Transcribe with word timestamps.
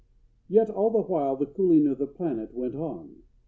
]Yet 0.55 0.71
all 0.71 0.89
the 0.89 1.03
while 1.03 1.35
the 1.35 1.45
cooling 1.45 1.85
of 1.85 1.99
the 1.99 2.07
planet 2.07 2.55
went 2.55 2.73
on. 2.73 3.21